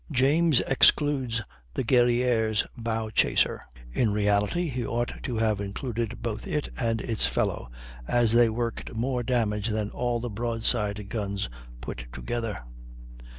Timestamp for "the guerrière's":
1.75-2.65